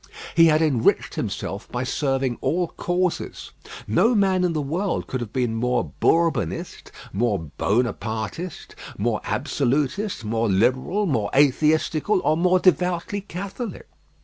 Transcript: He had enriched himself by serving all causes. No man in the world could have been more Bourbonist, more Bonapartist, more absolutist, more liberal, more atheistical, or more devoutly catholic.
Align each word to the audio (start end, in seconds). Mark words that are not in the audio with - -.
He 0.35 0.47
had 0.47 0.63
enriched 0.63 1.13
himself 1.13 1.71
by 1.71 1.83
serving 1.83 2.39
all 2.41 2.69
causes. 2.69 3.51
No 3.85 4.15
man 4.15 4.43
in 4.43 4.53
the 4.53 4.59
world 4.63 5.05
could 5.05 5.21
have 5.21 5.31
been 5.31 5.53
more 5.53 5.91
Bourbonist, 5.99 6.91
more 7.13 7.37
Bonapartist, 7.59 8.75
more 8.97 9.21
absolutist, 9.25 10.25
more 10.25 10.49
liberal, 10.49 11.05
more 11.05 11.29
atheistical, 11.35 12.19
or 12.23 12.35
more 12.35 12.57
devoutly 12.59 13.21
catholic. 13.21 13.87